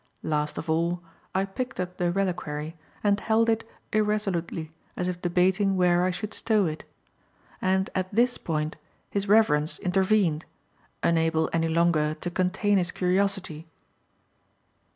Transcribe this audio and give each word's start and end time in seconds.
Last 0.23 0.57
of 0.57 0.67
all, 0.67 1.03
I 1.35 1.45
picked 1.45 1.79
up 1.79 1.97
the 1.97 2.11
reliquary 2.11 2.75
and 3.03 3.19
held 3.19 3.49
it 3.49 3.69
irresolutely 3.93 4.71
as 4.97 5.07
if 5.07 5.21
debating 5.21 5.77
where 5.77 6.03
I 6.03 6.09
should 6.09 6.33
stow 6.33 6.65
it. 6.65 6.85
And 7.61 7.87
at 7.93 8.11
this 8.11 8.39
point 8.39 8.77
His 9.11 9.27
Reverence 9.29 9.77
intervened, 9.77 10.45
unable 11.03 11.51
any 11.53 11.67
longer 11.67 12.15
to 12.15 12.31
contain 12.31 12.79
his 12.79 12.89
curiosity. 12.89 13.67